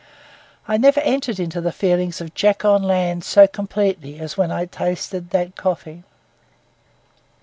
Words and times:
I 0.67 0.77
never 0.77 0.99
entered 1.01 1.39
into 1.39 1.61
the 1.61 1.71
feelings 1.71 2.21
of 2.21 2.33
Jack 2.33 2.65
on 2.65 2.81
land 2.81 3.23
so 3.23 3.45
completely 3.45 4.17
as 4.19 4.35
when 4.35 4.49
I 4.51 4.65
tasted 4.65 5.29
that 5.29 5.55
coffee. 5.55 6.01